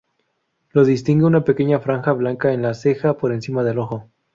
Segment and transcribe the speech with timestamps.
[0.71, 4.09] Lo distingue una pequeña franja blanca en la ceja por encima del ojo.